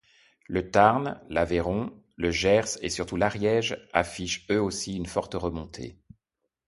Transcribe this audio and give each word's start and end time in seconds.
Le 0.47 0.71
Tarn, 0.71 1.21
l'Aveyron, 1.29 1.93
le 2.15 2.31
Gers 2.31 2.63
et 2.81 2.89
surtout 2.89 3.17
l'Ariège, 3.17 3.77
affichent 3.93 4.47
eux 4.49 4.59
aussi 4.59 4.95
une 4.97 5.05
forte 5.05 5.35
remontée. 5.35 5.99